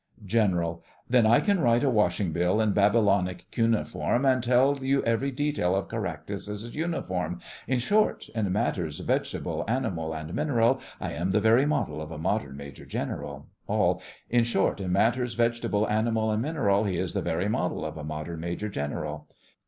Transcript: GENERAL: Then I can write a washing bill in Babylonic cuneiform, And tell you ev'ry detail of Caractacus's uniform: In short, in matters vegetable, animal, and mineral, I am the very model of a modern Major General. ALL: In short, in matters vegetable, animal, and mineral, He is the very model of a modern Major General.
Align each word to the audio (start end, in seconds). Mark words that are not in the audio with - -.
GENERAL: 0.25 0.81
Then 1.07 1.27
I 1.27 1.39
can 1.39 1.59
write 1.59 1.83
a 1.83 1.89
washing 1.91 2.31
bill 2.33 2.59
in 2.59 2.71
Babylonic 2.73 3.45
cuneiform, 3.51 4.25
And 4.25 4.43
tell 4.43 4.79
you 4.83 5.03
ev'ry 5.03 5.29
detail 5.29 5.75
of 5.75 5.89
Caractacus's 5.89 6.75
uniform: 6.75 7.39
In 7.67 7.77
short, 7.77 8.27
in 8.29 8.51
matters 8.51 8.99
vegetable, 9.01 9.63
animal, 9.67 10.15
and 10.15 10.33
mineral, 10.33 10.79
I 10.99 11.11
am 11.11 11.29
the 11.29 11.39
very 11.39 11.67
model 11.67 12.01
of 12.01 12.09
a 12.09 12.17
modern 12.17 12.57
Major 12.57 12.87
General. 12.87 13.45
ALL: 13.67 14.01
In 14.27 14.43
short, 14.43 14.81
in 14.81 14.91
matters 14.91 15.35
vegetable, 15.35 15.87
animal, 15.87 16.31
and 16.31 16.41
mineral, 16.41 16.85
He 16.85 16.97
is 16.97 17.13
the 17.13 17.21
very 17.21 17.47
model 17.47 17.85
of 17.85 17.95
a 17.95 18.03
modern 18.03 18.39
Major 18.39 18.69
General. 18.69 19.27